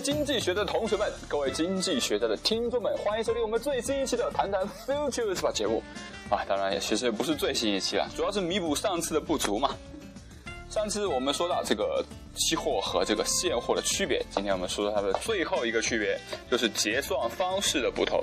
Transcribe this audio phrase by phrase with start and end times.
[0.00, 5.82] 经济学的同学们，各位经济学家的听众们，欢迎收听我们最新一期的《谈谈 Futures》吧节目。
[6.30, 9.76] 啊，当然也其实也不是最新一期了，主要是弥补上次的不足嘛。
[10.70, 12.02] 上次我们说到这个
[12.34, 16.18] 期货和这个现货的区别，今天我们说说它的最后一个区别，
[16.50, 18.22] 就是结算方式的不同。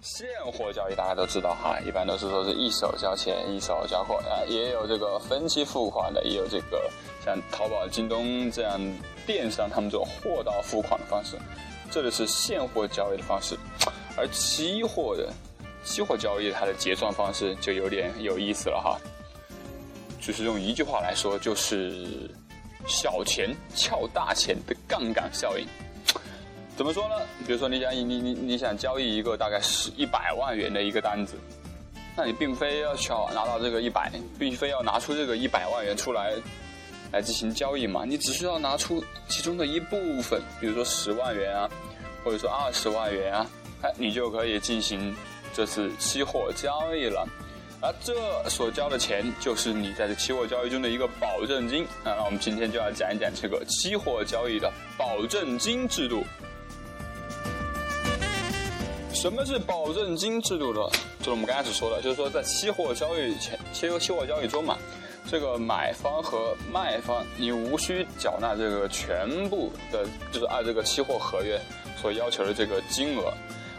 [0.00, 6.90] 现货交易大家都知道哈，一般都是说是一手交钱一手交货啊，也有这个分期付款的，也有这个
[7.24, 8.80] 像淘宝、京东这样
[9.26, 11.36] 电商他们这种货到付款的方式，
[11.90, 13.56] 这里是现货交易的方式。
[14.16, 15.32] 而期货的
[15.84, 18.98] 期货交易它的结算方式就有点有意思了哈，
[20.20, 22.30] 就是用一句话来说，就是
[22.86, 25.66] 小钱撬大钱的杠杆效应。
[26.76, 27.14] 怎么说呢？
[27.46, 31.34] 比如说，你想你你你想交易一个大概是一百万元的一个单子，
[32.16, 36.34] 那你并非要去拿到这个一百，并非要拿出这个一百万元出来
[37.14, 38.04] 来进行交易嘛？
[38.04, 41.70] 你只需要拿出其中的一部分，比如说十万元啊，
[42.24, 43.46] 或者说二十万元啊，
[43.82, 45.14] 哎，你就可以进行
[45.54, 47.24] 这次期货交易了。
[47.80, 48.14] 而这
[48.48, 51.86] 所交的钱，就是你在这期货交易中的一个保证金。
[52.02, 56.24] 那我们今天就要讲一讲这个期货交易的保证金制度。
[59.12, 60.80] 什么是保证金制度呢？
[61.18, 64.76] 就是我们刚开始说的，就是说在期货交易前，期期货交易中嘛，
[65.26, 71.60] 这个买方和卖方，你无需缴纳这个全部的，就是按这个期货合约
[72.00, 73.32] 所要求的这个金额，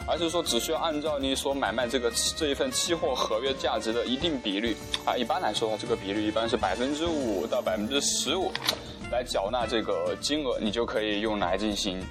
[0.07, 8.51] 而是说只需要按照你所买卖这个这一份期货合约价值的一定比率啊，一般来说这个比率一般是百分之五到百分之十五，
[9.11, 12.03] 来缴纳这个金额，你就可以用来进行，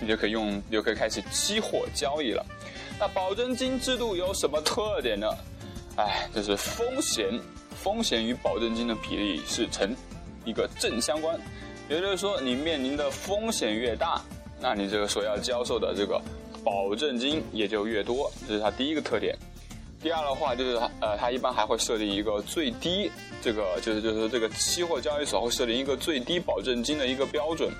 [0.00, 2.44] 你就可以用，你就可以开始期货交易了。
[2.98, 5.26] 那保证金制度有什么特点呢？
[5.96, 7.28] 哎，就是风险，
[7.82, 9.96] 风险与保证金的比例是成
[10.44, 11.38] 一个正相关，
[11.88, 14.20] 也就是说，你面临的风险越大，
[14.60, 16.20] 那你这个所要交受的这个
[16.62, 19.34] 保证金也就越多，这是它第一个特点。
[20.02, 23.10] 第二的话就是它，呃，它一般还会设定一个最低，
[23.40, 27.72] 这个就是就是这个期货交易所会设定一个最低保证金的一个标准。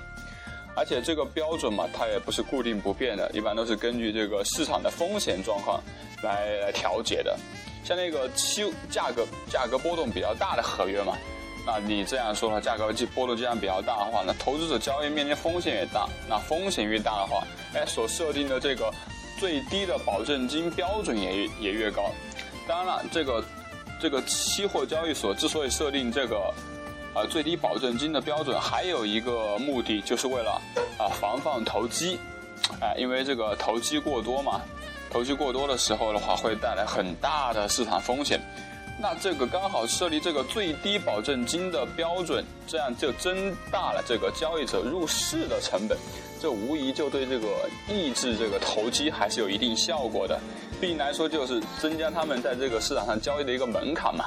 [0.75, 5.83] 而且这个标准嘛，它也不是固定不变的，一般都是根据这个市场的风险状况
[6.23, 7.37] 来来调节的。
[7.83, 11.17] 像那个期价格价格波动比较大的合约嘛，
[11.65, 17.43] 那你这样说的话，价格波动既然比较大的话，那投资者交易面临风险也大，那风险越大的话，
[17.73, 18.91] 哎，所设定的这个
[19.39, 22.11] 最低的保证金标准也也越高。
[22.67, 23.43] 当然了，这个
[23.99, 26.53] 这个期货交易所之所以设定这个。
[27.13, 30.51] 啊，最低保证金的标准还有一个目的，就是为了
[30.97, 32.17] 啊防范投机，
[32.79, 34.61] 啊，因为这个投机过多嘛，
[35.11, 38.39] 投机过多的时候的话，会带来很大的市场风险。
[38.99, 45.97] 那这个刚好设立这个最低保证金的标准，这样就增大了这个交易者入市的成本，
[46.39, 47.47] 这无疑就对这个
[47.89, 50.39] 抑制这个投机还是有一定效果的。
[50.79, 54.25] 毕竟来说，就是增加他们在这个市场上交易的一个门槛嘛。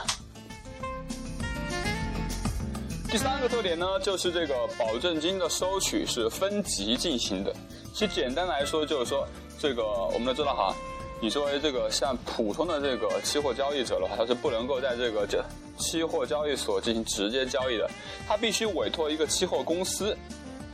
[3.15, 7.55] 第三个特点呢，就是这个保证金的收取是分级进行的。
[7.93, 9.25] 其实简单来说，就是说
[9.57, 10.75] 这个我们都知道哈，
[11.23, 15.41] 你作为这个像普通的这个期货交易者的话，他是不能够在这个这
[15.79, 17.89] 期货交易所进行直接交易的，
[18.27, 20.17] 他必须委托一个期货公司，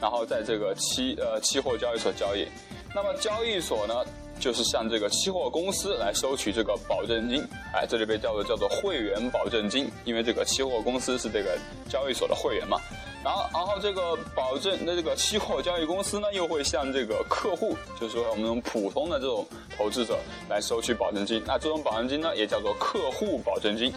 [0.01, 2.49] 然后在这个期呃期货交易所交易。
[2.95, 3.95] 那么交易所呢？
[4.41, 11.57] 就是向这个期货公司来收取这个保证金，哎，这里被叫做叫做会员保证金，因为这个期货公司是这个
[11.89, 12.79] 交易所的会员嘛。
[13.23, 19.47] 然后，然后这个保证那这个期货交易公司呢，又会向这个客户，就是说我们普通的这种
[19.77, 20.19] 投资者
[20.49, 21.43] 来收取保证金。
[21.47, 23.93] 那这种保证金呢，也叫做客户保证金。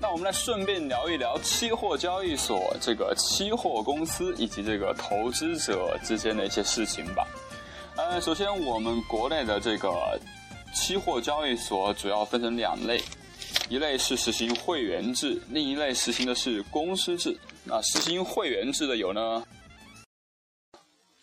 [0.00, 7.26] 那我们来顺便聊一聊期货交易所、这个期货公司以及这个投资者之间的一些事情吧。
[8.00, 10.18] 呃，首先我们国内的这个
[10.74, 12.98] 期货交易所主要分成两类，
[13.68, 17.38] 一类是实行会员制，另一类实行的是公司制。
[17.62, 19.44] 那实行会员制的有呢，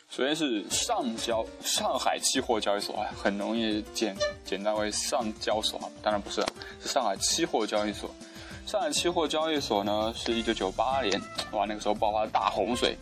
[0.08, 4.16] 首先是上交上海期货交易所啊，很容易简
[4.46, 6.46] 简单为上交所啊，当然不是，
[6.80, 8.08] 是上海期货交易所。
[8.68, 11.20] 上海期货交易所呢，是一九九八年，
[11.54, 12.96] 哇，那个时候爆发大洪水。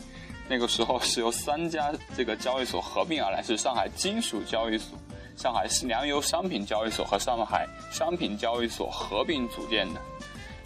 [0.48, 4.96] 那个时候是由三家这个交易所合并而来，是上海金属交易所、
[5.36, 10.00] 上海粮油商品交易所和上海商品交易所合并组建的，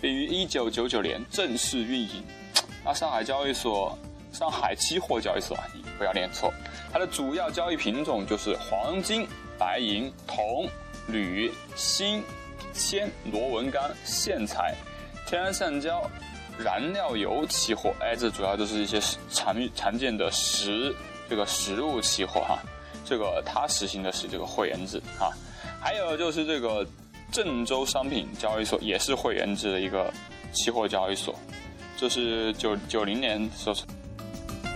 [0.01, 2.23] 并于一九九九年正式运营。
[2.85, 3.99] 那上海交易所、
[4.33, 6.53] 上海期货交易所啊，你不要念错，
[6.93, 9.27] 它的主要交易品种就是黄金、
[9.59, 10.69] 白银、铜、
[11.09, 12.23] 铝、锌、
[12.75, 14.75] 铅、螺纹钢、线材、
[15.27, 16.03] 天然橡胶。
[16.63, 20.95] 燃料油期货，哎，这主要就是一些常常见的食
[21.29, 22.59] 这个食物期货哈，
[23.05, 25.33] 这个它实行的是这个会员制哈。
[25.81, 26.87] 还有就是这个
[27.33, 30.13] 郑州商品交易所也是会员制的一个
[30.53, 31.35] 期货交易所，
[31.97, 33.87] 这是九九零年所成。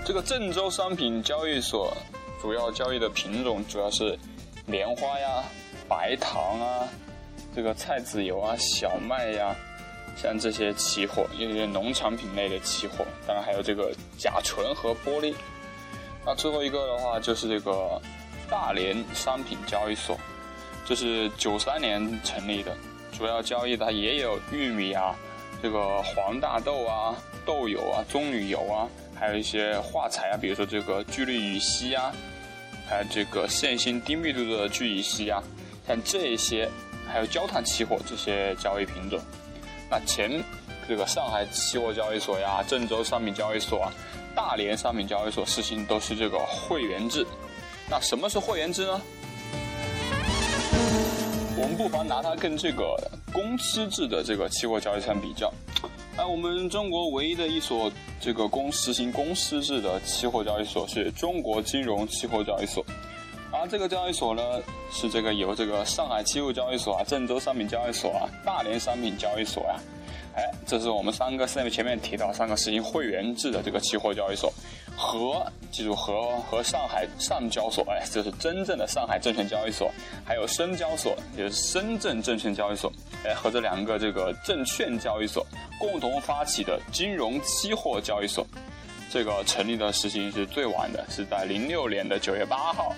[0.04, 1.94] 这个郑州商品交易所
[2.40, 4.18] 主要交易的品种主要是
[4.66, 5.42] 棉花呀、
[5.88, 6.88] 白糖啊、
[7.54, 9.54] 这个菜籽油啊、小麦呀，
[10.16, 15.34] 像这些期货，一些农产品类的期货，当然还有这个甲醇和玻璃。
[16.24, 18.00] 那最后一个的话就是这个
[18.48, 20.18] 大连商品交易所，
[20.84, 22.74] 这是九三年成立的，
[23.12, 25.14] 主要交易的也有玉米啊、
[25.62, 27.14] 这个黄大豆啊、
[27.44, 28.88] 豆油啊、棕榈油啊。
[29.16, 32.12] 还有一些化材啊，比如说这个聚氯乙烯啊，
[32.86, 35.40] 还有这个线性低密度的聚乙烯啊，
[35.86, 36.68] 像这些，
[37.06, 39.20] 还有焦炭期货这些交易品种。
[39.90, 40.42] 那前
[40.88, 43.92] 这个上海期货交易所呀、郑州商品交易所啊、
[44.34, 47.26] 大连商品交易所实行都是这个会员制。
[47.90, 49.00] 那什么是会员制呢？
[51.56, 52.96] 我们不妨拿它跟这个
[53.32, 55.52] 公司制的这个期货交易相比较。
[56.16, 57.90] 那我们中国唯一的一所
[58.20, 62.84] 这个公实行公司制的期货交易所是中国金融期货交易所，
[63.66, 64.42] 这个交易所呢
[64.90, 69.80] 是这个由这个上海期货交易所啊、郑州商品交易所啊、大连商品交易所呀。
[70.36, 74.52] 哎，这是我们三个面前面提到三个实行会员制的这个期货交易所，
[74.96, 79.92] 和记住和和上海上交所，哎，这是真正的上海证券交易所，
[80.24, 82.92] 还有深交所，也是深圳证券交易所，
[83.24, 85.46] 哎，和这两个这个证券交易所
[85.78, 88.44] 共同发起的金融期货交易所，
[89.12, 92.92] 这个成立的时间是最晚的，是在零六年的九月八号，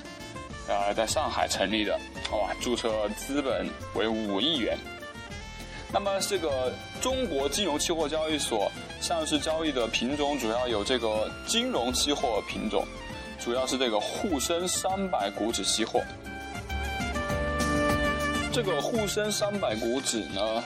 [0.69, 1.99] 呃，在上海成立的，
[2.33, 4.77] 哇，注册资本为五亿元。
[5.93, 8.71] 那么这个中国金融期货交易所
[9.01, 12.85] 上市交易的品种主要有这个金融期货品种，
[13.39, 16.03] 主要是这个沪深三百股指期货。
[18.53, 20.65] 这个沪深三百股指呢，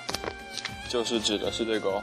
[0.88, 2.00] 就是指的是这个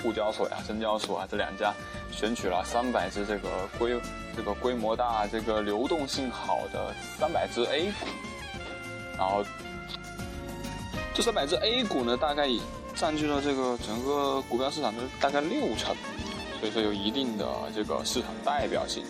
[0.00, 1.74] 沪交所呀、深交所啊这两家
[2.12, 3.48] 选取了三百只这个
[3.78, 3.92] 规
[4.36, 8.06] 这个规模大、这个流动性好的三百只 A 股，
[9.18, 9.44] 然后。
[11.12, 12.48] 这三百只 A 股呢，大概
[12.94, 15.94] 占据了这个整个股票市场的大概六成，
[16.60, 19.04] 所以说有一定的这个市场代表性。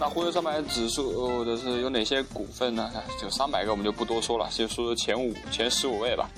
[0.00, 2.90] 那沪深三百指数的是有哪些股份呢？
[3.20, 6.28] 这三百个我们就不多说了，先说前五、前十五位吧。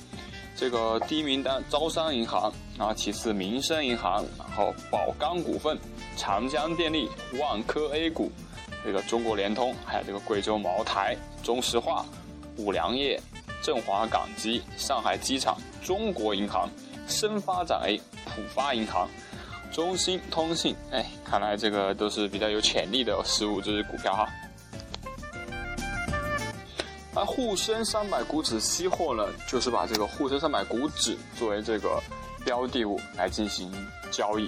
[0.55, 5.77] 这个第一名单招商银行，然后其次民生银行，然后宝钢股份、
[6.17, 7.09] 长江电力、
[7.39, 8.31] 万科 A 股，
[8.85, 12.05] 这个中国联通，还有这个贵州茅台、中石化、
[12.57, 13.21] 五粮液。
[13.63, 16.69] 振华港机、上海机场、中国银行、
[17.09, 17.97] 深发展 A、
[18.27, 19.09] 浦发银行、
[19.73, 24.29] 中兴通信，哎，看来这个都是比较有潜力的十五只股票哈。
[27.15, 31.99] 而沪深三百股指期货呢，就是把这个沪深三百股指作为这个
[32.45, 33.73] 标的物来进行
[34.11, 34.47] 交易。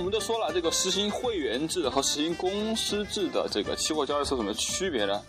[0.00, 5.20] 我们都说了，这个实行会员制和实行公司制的这个期货交易所有什么区别呢？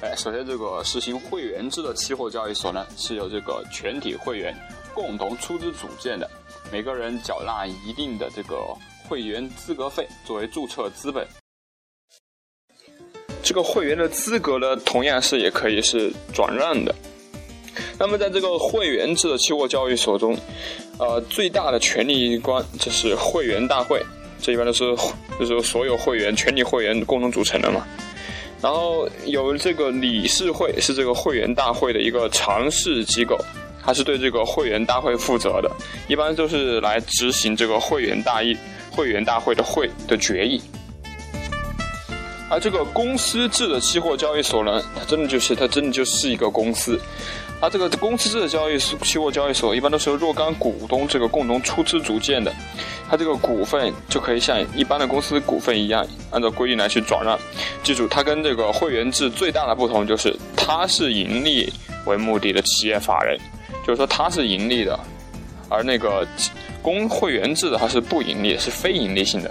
[0.00, 4.56] 哎，首先这个实行会员制的期货交易所呢，是由这个全体会员
[4.94, 6.26] 共同出资组建的，
[6.72, 8.74] 每个人缴纳一定的这个
[9.06, 11.28] 会员资格费作为注册资本。
[13.42, 16.94] 这个会员的资格呢，同样是也可以是转让的。
[17.98, 20.34] 那么在这个会员制的期货交易所中，
[20.98, 24.02] 呃，最大的权力机关就是会员大会，
[24.40, 24.84] 这一般都是
[25.38, 27.86] 就是所有会员全体会员共同组成的嘛。
[28.62, 33.38] 然后有这个理事会是这个会员大会的一个常事机构，
[33.84, 35.70] 它是对这个会员大会负责的，
[36.08, 38.56] 一般都是来执行这个会员大议
[38.90, 40.60] 会员大会的会的决议。
[42.48, 46.98] 而这个公司制的期货交易所呢，它真的就是它真的就是一个公司。
[47.60, 52.52] 它这个公司制的交易所期货交易所一般都是由若干股东这个共同出资组建的，
[53.08, 57.38] 它这个股份就可以像一般的公司股份一样，按照规定来去转让。
[57.82, 61.72] 记住，它跟这个会员制最大的不同就是，它是盈利
[62.04, 63.38] 为目的的企业法人，
[63.86, 64.98] 就是说它是盈利的，
[65.70, 66.26] 而那个
[66.82, 69.50] 公会员制的它是不盈利，是非盈利性的。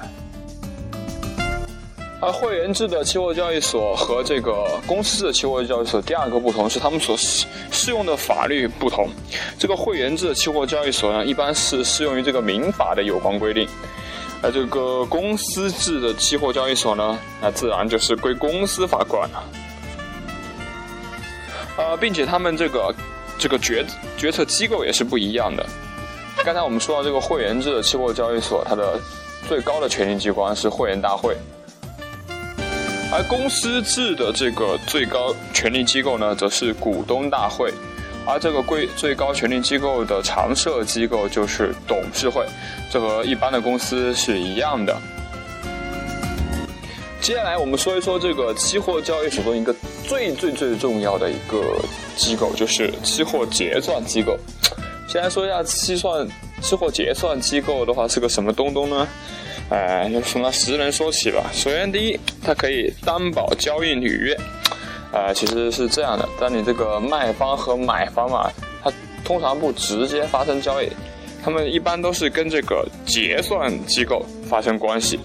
[2.25, 9.07] 而会员制的期货交易所和这个公司制的期货交易所，第二个不同是他们所适适用的法律不同。
[9.59, 13.67] 这个会员制的期货交易所呢，一般是适用于这个民法的有关规定；
[14.41, 19.43] 而这个公司制的期货交易所呢，那自然就是归公司法管了。
[21.77, 22.91] 呃，并且他们这个
[23.37, 23.85] 这个决
[24.17, 25.63] 决策机构也是不一样的。
[26.43, 28.99] 刚才我们说到这个会员制的期货交易所，它的
[29.47, 31.35] 最高的权力机关是会员大会，
[33.15, 37.73] 而公司制的这个最高权力机构呢，则是股东大会，
[38.27, 42.45] 而这个最最高权力机构的常设机构就是董事会，
[42.91, 44.93] 这和一般的公司是一样的。
[47.21, 49.73] 接下来我们说一说这个期货交易所中一个
[50.05, 51.79] 最最最重要的一个
[52.17, 54.37] 机构，就是期货结算机构。
[55.07, 56.27] 先来说一下期算
[56.61, 59.07] 期货结算机构的话是个什么东东呢？
[59.69, 61.49] 哎，从它实能说起吧。
[61.51, 64.37] 首先第一，它可以担保交易履约。
[65.11, 68.51] 呃，其实是这样的，当你这个卖方和买方嘛，
[68.83, 68.91] 它
[69.23, 70.89] 通常不直接发生交易，
[71.43, 75.19] 他们一般都是跟这个结算机构发生关系。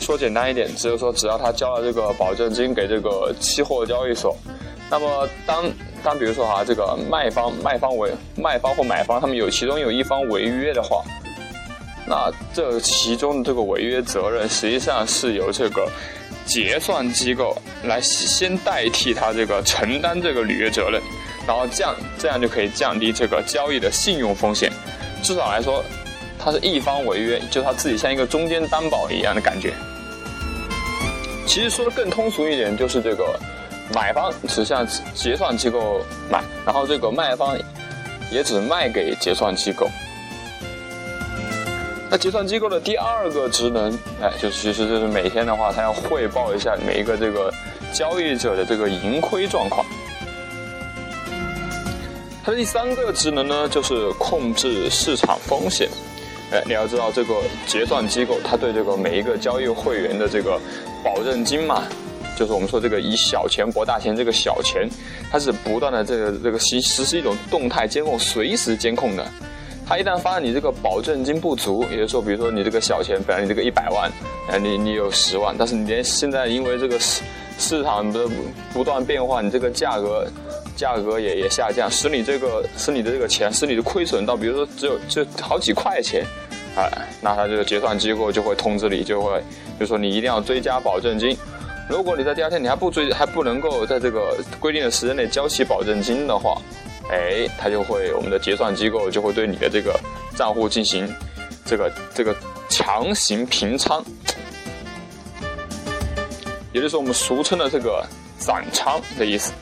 [0.00, 4.36] 说简单一点，只有说只要他交了这个保证金给这个期货交易所，
[4.88, 5.64] 那么当
[6.04, 11.02] 当比如说哈，这个卖方卖方违卖方或买方他们有其中有一方违约的话，
[12.08, 15.86] 那这其中的这个违约责任实际上是由这个
[16.46, 21.02] 结算机构来先代替他这个承担这个履约责任，
[21.46, 24.72] 然后降这样就可以降低这个交易的信用风险，
[25.22, 25.84] 至少来说。
[26.40, 29.74] 他是一方违约，就他自己像一个中间担保一样的感觉。
[31.48, 33.36] 其实说的更通俗一点，就是这个
[33.92, 36.00] 买方只向结算机构
[36.30, 37.58] 买，然后这个卖方
[38.30, 39.90] 也只卖给结算机构。
[42.10, 47.52] 那结算机构的第二个职能，哎，就其实就是每天的话，他要汇报一下每一个这个
[47.92, 49.84] 交易者的这个盈亏状况。
[52.42, 55.86] 它的第三个职能呢，就是控制市场风险。
[56.50, 57.34] 哎，你要知道这个
[57.66, 60.58] 结算机构，它对这个每一个交易会员的这个
[61.04, 61.82] 保证金嘛，
[62.38, 64.88] 就是我们说这个以小钱博大钱，这个小钱，
[65.30, 69.26] 它是不断的这个这个实实施一种动态监控，随时监控的。
[69.88, 74.12] 他一旦发现你这个保证金不足，也就是说，比如说你这个小钱，本来你这个一百万，
[74.50, 77.22] 哎，你你有十万，但是你连现在因为这个市
[77.58, 78.28] 市场的
[78.70, 80.26] 不断变化，你这个价格
[80.76, 86.22] 价格也也下降，使你这个使你的这个钱使你的亏损到，比如说只有就好几块钱。
[86.76, 86.86] 哎，
[87.22, 89.42] 那他这个结算机构就会通知你，就会
[89.80, 91.34] 就说你一定要追加保证金。
[91.88, 96.60] 如果你在第二天你还不追，还不能够在这个规定的时间内交齐保证金的话，
[97.10, 99.98] 哎，他就会我们的结算机构就会对你的这个
[100.36, 101.08] 账户进行
[101.64, 102.36] 这个这个
[102.68, 104.04] 强行平仓，
[106.72, 108.06] 也就是我们俗称的这个
[108.38, 109.52] 斩仓的意思。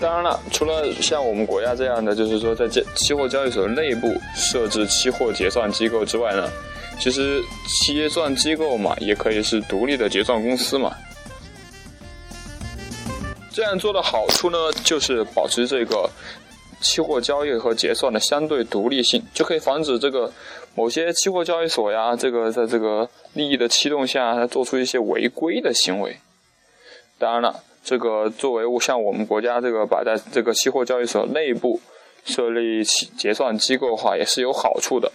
[0.00, 6.48] 当然了，除了像我们国家这样的，就是说在这期货交易所内部设置期货结算机构之外呢，
[7.00, 7.42] 其实
[7.84, 10.96] 结算机构嘛，也可以是独立的结算公司嘛。
[13.58, 16.08] 这样做的好处呢，就是保持这个
[16.80, 20.32] 期货交易和结算的相对独立性，就可以防止这个
[20.76, 26.16] 某些期货交易所呀，这个在这个利益的驱动下，它做出一些违规的行为。
[27.18, 27.64] 当然了。
[27.82, 31.80] 这个作为像我们国家这个把在这个期货交易所内部
[32.24, 35.10] 设立结算机构的话，也是有好处的。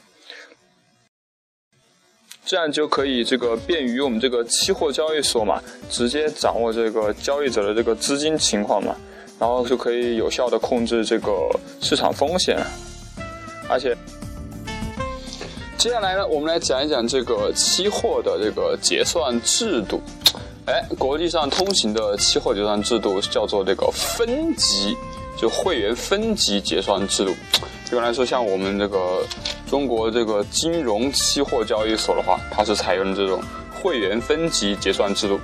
[2.45, 8.95] 这样就可以这个便于我们这个期货交易所嘛，直接掌握这个交易者的这个资金情况嘛，
[9.39, 11.31] 然后就可以有效的控制这个
[11.81, 12.57] 市场风险。
[13.69, 13.95] 而且，
[15.77, 20.01] 接下来呢，我们来讲一讲这个期货的这个结算制度。
[20.65, 24.95] 哎，国际上通行的期货结算制度叫做这个分级，
[25.37, 27.33] 就会员分级结算制度。
[27.93, 29.23] 一般来说，像我们这个
[29.69, 33.39] 中国这个金融期货交易所的话，它是采用这种
[33.71, 35.39] 会员分级结算制度。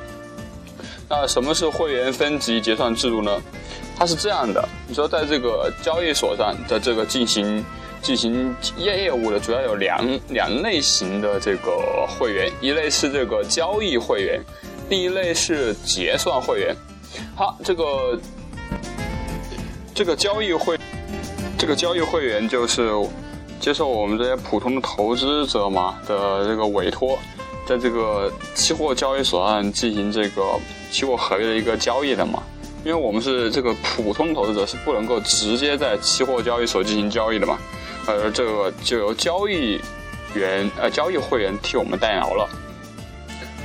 [1.07, 3.39] 那什么是会员分级结算制度呢？
[3.95, 7.63] 它是这样的，你说在这个交易所上的这个进行
[8.01, 14.41] 进行业业务的，主要有两两类型的这个会员，一类是这个交易会员。
[14.89, 16.75] 第一类是结算会员，
[17.35, 18.19] 好，这个
[19.93, 20.75] 这个交易会，
[21.59, 22.89] 这个交易会员就是
[23.59, 27.19] 接受我们这些普通的投资者嘛的这个委托，
[27.67, 30.57] 在这个期货交易所上进行这个
[30.89, 32.41] 期货合约的一个交易的嘛。
[32.85, 37.59] 因为我们是这个普通投资者是不能够直接在期货交易所进行交易的嘛，
[38.07, 39.81] 而这个就由交易
[40.33, 42.49] 员呃交易会员替我们代劳了。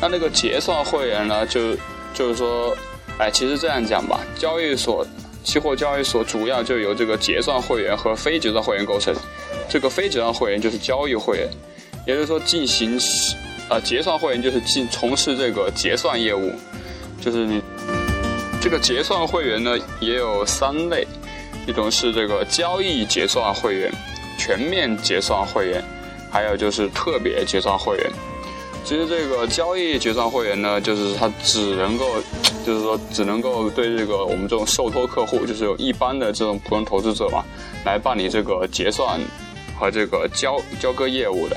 [0.00, 1.46] 那那个结算会员呢？
[1.46, 1.76] 就
[2.12, 2.76] 就是说，
[3.18, 5.06] 哎，其实这样讲吧，交易所
[5.44, 9.14] 期货交易所主要就由这个结算会员和非结算会员构成。
[9.68, 11.48] 这个非结算会员就是交易会员，
[12.06, 12.98] 也就是说进行
[13.68, 16.52] 呃结算会员就是进从事这个结算业务，
[17.20, 17.62] 就是你
[18.60, 21.06] 这个结算会员呢也有三类，
[21.66, 23.92] 一种是这个交易结算会员、
[24.38, 25.82] 全面结算会员，
[26.30, 28.10] 还有就是特别结算会员。
[28.84, 32.04] 其实这个交易结算会员呢，就是它只能够，
[32.66, 37.42] 就是说只能够对这个我们这种受托客户，就是有一般的这种普通投资者嘛，
[37.86, 39.18] 来办理这个结算
[39.78, 41.56] 和这个交交割业务的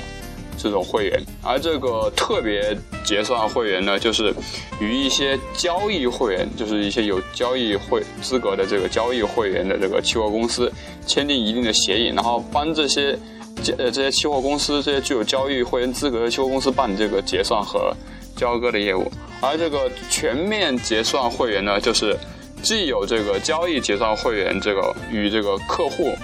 [0.56, 1.22] 这种会员。
[1.42, 4.34] 而这个特别结算会员呢，就是
[4.80, 10.72] 与一些交易会员，就是一些有交易会资格的这个交易会员的这个期货公司
[11.06, 13.18] 签订一定的协议，然后帮这些。
[13.62, 17.92] 这呃，这些期货公司，这些具有交易会员资格的期货公司办理这个结算和
[18.36, 19.10] 交割的业务，
[19.40, 22.16] 而这个全面结算会员呢，就是
[22.62, 26.14] 既有这个交易结算会员这个与这个客户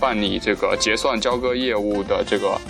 [0.00, 2.60] 办理这个结算交割业务的这个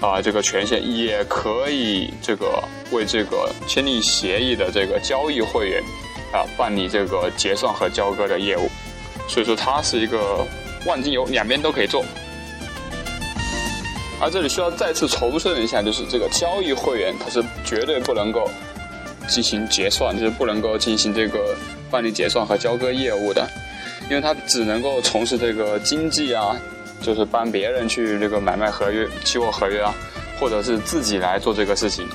[0.00, 2.62] 啊这个权限，也可以这个
[2.92, 5.82] 为这个签订协议的这个交易会员
[6.32, 8.68] 啊办理这个结算和交割的业务，
[9.28, 10.46] 所以说它是一个
[10.86, 12.04] 万金油，两边都可以做。
[14.22, 18.48] 而这里需要再次重申一下，就是这个交易会员他是绝对不能够
[19.26, 21.56] 进行结算，就是不能够进行这个
[21.90, 23.44] 办理结算和交割业务的，
[24.08, 26.56] 因为他只能够从事这个经纪啊，
[27.02, 29.92] 就是帮别人去这个买卖合约、期货合约啊，
[30.38, 32.08] 或者是自己来做这个事情。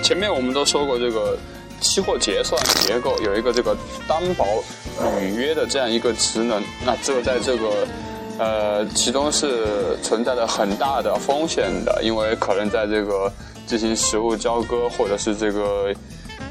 [0.00, 1.36] 前面我们都说过，这个
[1.80, 3.76] 期货结算结构有一个这个
[4.06, 4.46] 担保
[5.18, 7.84] 履约的这样一个职能，那这在这个。
[8.38, 13.32] 呃，其中是存在着很大的风险的，因为可能在这个
[13.66, 15.90] 进行实物交割或者是这个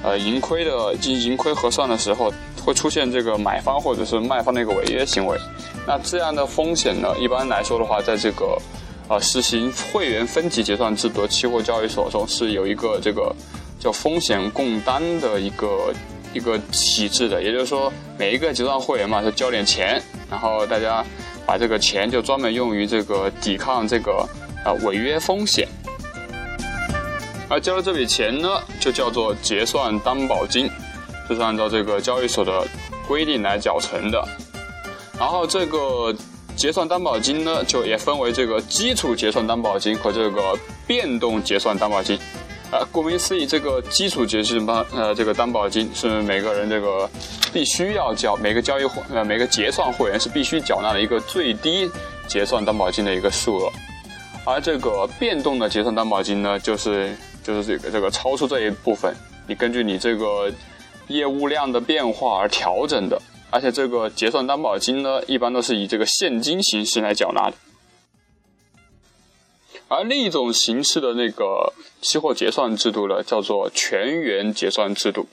[0.01, 2.33] 呃盈亏的进行盈亏核算的时候，
[2.65, 5.37] 会出现这个买方或者是卖方的一个违约行为。
[5.85, 8.57] 那这样的风险呢，一般来说的话，在这个
[9.07, 13.31] 呃实行会员分级结算制度的期货交易所中是有一个这个
[13.79, 15.93] 叫风险共担的一个
[16.33, 21.05] 一个体制的，也就是说每一个结算会员嘛，就交点钱，然后大家。
[21.45, 24.27] 把这个钱就专门用于这个抵抗这个
[24.63, 25.67] 呃违约风险，
[27.47, 30.69] 而交了这笔钱呢，就叫做结算担保金，
[31.29, 32.65] 这是按照这个交易所的
[33.07, 34.27] 规定来缴存的。
[35.19, 36.13] 然后这个
[36.55, 42.19] 结算担保金呢，就也分为这个基础结算担保金和这个变动结算担保金。
[42.75, 47.09] 啊，顾名思义，这个基础结算担呃这个担保金是每个人这个
[47.53, 51.89] 必须要交，每个交易会呃每个结算会员是必须缴纳的一个最低
[52.27, 53.71] 结算担保金的一个数额，
[54.45, 59.15] 而这个变动的结算担保金呢，就是就是这个这个超出这一部分，
[59.47, 60.51] 你根据你这个
[61.07, 63.17] 业务量的变化而调整的，
[63.51, 67.53] 而且这个结算担保金呢，一般都是以这个现金形式来缴纳的。
[69.87, 75.27] 而另一种形式的那个期货结算制度呢，叫做全员结算制度。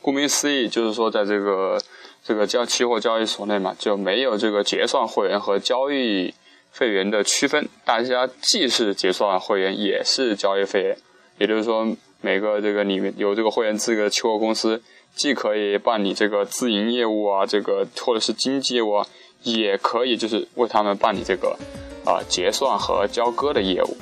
[0.00, 1.80] 顾名思义，就是说在这个
[2.24, 6.34] 这个交期货交易所内嘛，就没有这个结算会员和交易
[6.76, 10.98] 会员的区分，大家既是结算会员，也是交易会员。
[11.38, 11.86] 也就是说，
[12.20, 14.82] 每个这个里面有这个会员资格的期货公司，
[15.14, 19.06] 既可以办理这个自营业务啊，这个或者是经纪业务啊，
[19.44, 21.56] 也可以就是为他们办理这个。
[22.04, 23.96] 啊，结算和交割的业务，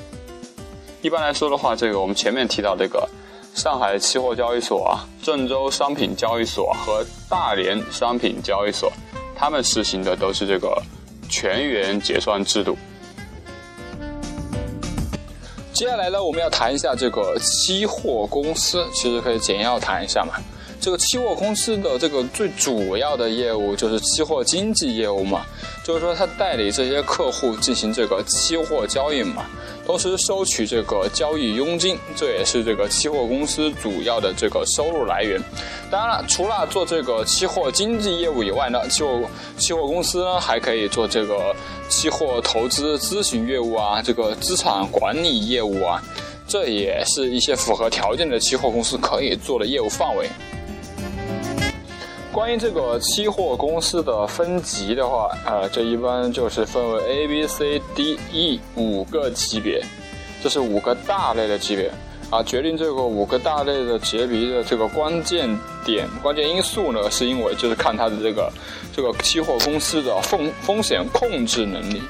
[1.02, 3.08] 一般来说的话，这个我们前面提到这个
[3.54, 8.90] 上海期货交易所啊、郑州商品交易所和大连商品交易所，
[9.36, 10.82] 他们实行的都是这个
[11.28, 12.76] 全员结算制度。
[15.72, 20.34] 接下来呢，我们要谈一下这个期货公司，其实可以简要谈一下嘛。
[20.78, 25.44] 这个期货公司的这个最主要的业务就是期货经纪业务嘛，
[25.82, 29.46] 就是说他代理这些客户进行这个期货交易嘛，
[29.86, 35.40] 同时收取这个交易佣金，这也是这个期货公司主要的这个收入来源。
[35.90, 39.22] 当然了，除了做这个期货经纪业务以外呢，期货
[39.56, 41.54] 期货公司呢还可以做这个
[41.88, 46.00] 期货投资咨询业务啊，这个资产管理业务啊，
[46.46, 50.28] 这也是一些符合条件的期货公司可以做的业务范围。
[52.32, 59.82] 关于这个期货公司的分级的话，呃，这一般就是分为 A、B、C、D、E 五个级别，
[60.40, 61.90] 这是五个大类的级别
[62.30, 62.40] 啊。
[62.42, 65.48] 决定这个五个大类的级别的这个关键
[65.84, 68.48] 点、关键因素呢，是因为就是看它的这个
[68.94, 72.00] 这个期货公司的风风险控制能力。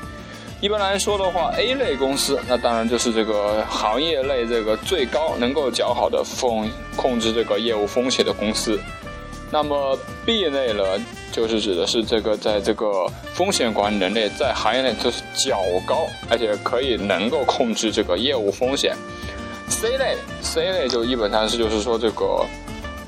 [0.61, 8.79] 一般来说的话，A 类公司那当然就是这个行业内这个最高能够较好的风控制这个业务风险的公司。
[9.51, 10.83] 那么 B 类呢，
[11.33, 18.95] 就是指的是这个在这个风险管理能力在行业内就是较高，而且可以能够控制这个业务风险。
[19.69, 22.47] C 类，C 类就基本上是就是说这个，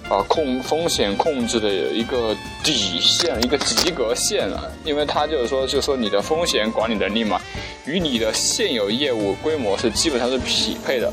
[0.08, 4.70] 啊控风险控制的一个底线，一个及格线了。
[4.84, 7.40] 因为它就是说，就是说你的风险管理能力嘛，
[7.86, 11.12] 与你的现有业务规模是基本上是匹配的。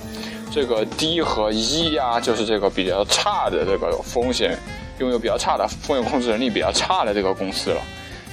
[0.51, 4.57] 这个 D 和 E 呀，就是这个比较差的这个风险，
[4.99, 7.81] 拥有比较差的风险控制能力比较差的这个公司了。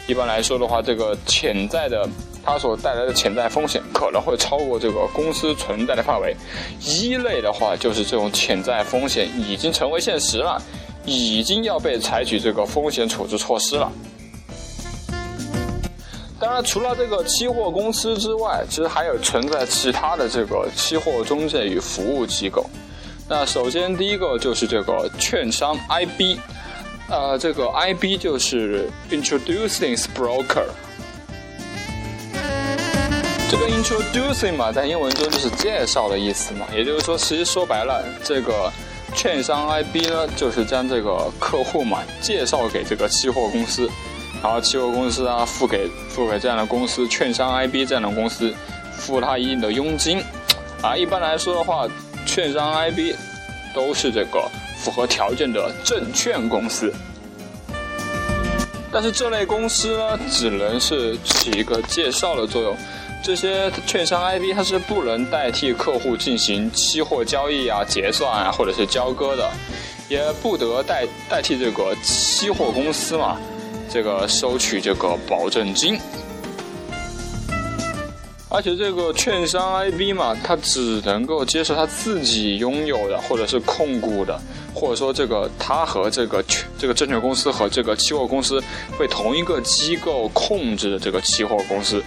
[0.06, 2.08] 一般来说的话，这个潜在的
[2.44, 6.36] 它所带来的潜在风险可能会超过这个公司存在的范围。
[6.80, 10.62] 一类的话，就是这种潜在风险已经成为现实了，
[11.04, 13.90] 已经要被采取这个风险处置措施了。
[16.38, 22.64] 当然，除了这个期货公司之外，其实还有存在其他的这个期货中介与服务机构。
[23.28, 26.38] 那首先第一个就是这个券商 IB，
[27.08, 30.66] 呃，这个 IB 就是 Introducing Broker。
[33.48, 38.72] 这个 Introducing 嘛，在英文中就是介绍的意思嘛，也就是说，其实说白了，这个
[39.14, 43.88] 券商 IB 呢，就是将这个客户嘛介绍给这个期货公司。
[44.42, 48.52] 然后期货公司啊，付给付给这样的公司，券商 IB 这样的公司，
[48.92, 50.20] 付他一定的佣金，
[50.82, 51.88] 啊，一般来说的话，
[52.26, 53.14] 券商 IB
[53.72, 54.44] 都是这个
[54.86, 56.92] 符合条件的证券公司。
[58.92, 62.76] 但是这类公司呢，只能是起一个介绍的作用，
[63.20, 69.50] 这些券商 IB 它是不能代替客户进行期货交易啊、结算啊，或者是交割的，
[70.08, 73.36] 也不得代代替这个期货公司嘛。
[73.90, 75.98] 这个收取这个保证金，
[78.56, 84.40] 而且这个券商 IB 嘛，它只能够接受它自己拥有的，或者是控股的，
[84.72, 86.42] 或者说这个它和这个
[86.78, 88.58] 这个证券公司和这个期货公司
[88.98, 92.02] 被同一个机构控制的这个期货公司，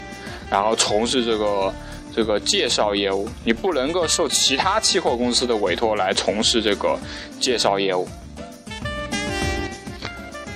[0.50, 1.72] 然后从事这个
[2.16, 6.98] 这个介绍业务，你不能够受其他期货公司的委托来从事这个
[7.40, 8.08] 介绍业务。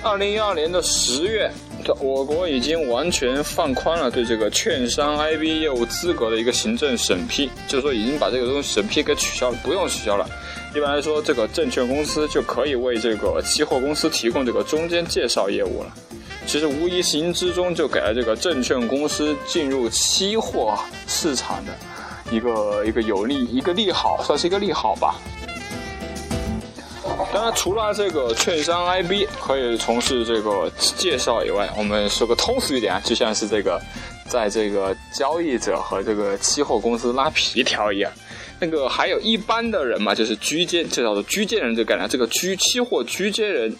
[0.01, 1.51] 二零一二年的十月，
[1.99, 10.27] 我国已经完全放宽了对这个券商 IB 业务资格的一个行政审批，就是说已经把这个东西审批给取消了，不用取消了。
[10.75, 15.93] 一般来说，这个证券公司就可以为这个期货公司提供这个中间介绍业务了。
[16.45, 21.71] 其实无形之中就给了这个证券公司进入期货市场的
[22.31, 25.15] 一个一个有利一个利好，算是一个利好吧。
[27.33, 33.81] 当然，除了这个券商 IB 可以从事这个介绍以外，我们说个通俗一点啊，就像是这个，
[34.29, 38.11] 在这个交易者和这个期货公司拉皮条一样。
[38.59, 43.75] 那个还有一般的人嘛，就是居间，就叫做居间人，就感觉这个居期货居间人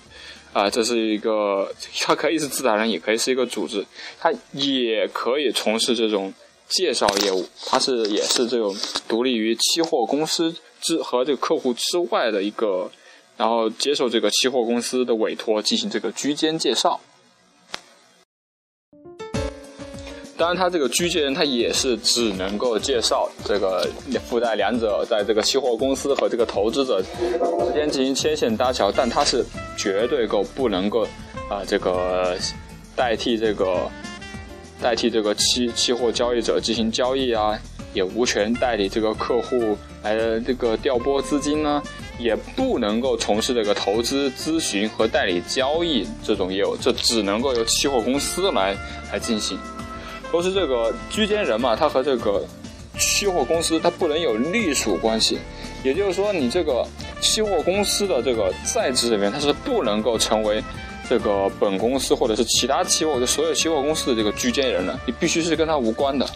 [0.51, 3.85] 啊，这是一个，他可以是自然人，也可以是一个组织，
[4.19, 6.33] 他也可以从事这种
[6.67, 8.75] 介绍业务，他是也是这种
[9.07, 12.89] 独立于期货公司之和这个客户之外的一个。
[13.38, 17.00] 然后接受这个期货公司的委托进行这个居间介绍。
[20.36, 23.88] 当然，他这个居间人他也是只能够介绍这个
[24.28, 29.46] 附带两者在这个期货公司和这个投资者之间进行牵线搭桥，但他是
[29.78, 31.04] 绝对够不能够
[31.50, 32.36] 啊这个
[32.96, 33.89] 代替这个
[34.82, 37.58] 代替这个期期货交易者进行交易啊，
[37.93, 41.82] 也无权代理这个客户来这个调拨资金呢。
[42.19, 48.76] 也不能够从事这个投资咨询和代理交易这种业务，这只能够由期货公司来
[49.12, 49.58] 来进行。
[50.32, 52.43] 同时，这个居间人嘛，他和这个
[52.97, 55.38] 期货公司他不能有隶属关系，
[55.84, 56.86] 也就是说，你这个
[57.21, 60.63] 期货公司的这个在职人员，他是不能够成为
[61.08, 66.28] 这个本公司或者是其他期货的所有期货公司的这个居间人的，你必须是跟他无关的。